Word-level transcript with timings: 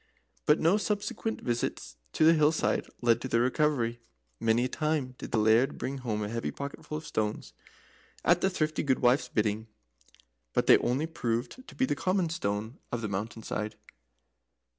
But 0.47 0.59
no 0.59 0.77
subsequent 0.77 1.41
visits 1.41 1.95
to 2.13 2.25
the 2.25 2.33
hill 2.33 2.51
side 2.51 2.87
led 3.01 3.21
to 3.21 3.27
their 3.27 3.41
recovery. 3.41 3.99
Many 4.39 4.63
a 4.65 4.67
time 4.67 5.13
did 5.19 5.29
the 5.31 5.37
Laird 5.37 5.77
bring 5.77 5.99
home 5.99 6.23
a 6.23 6.27
heavy 6.29 6.49
pocketful 6.49 6.97
of 6.97 7.05
stones, 7.05 7.53
at 8.25 8.41
the 8.41 8.49
thrifty 8.49 8.81
gudewife's 8.81 9.29
bidding, 9.29 9.67
but 10.53 10.65
they 10.65 10.79
only 10.79 11.05
proved 11.05 11.67
to 11.67 11.75
be 11.75 11.85
the 11.85 11.93
common 11.95 12.29
stones 12.29 12.79
of 12.91 13.01
the 13.03 13.09
mountain 13.09 13.43
side. 13.43 13.75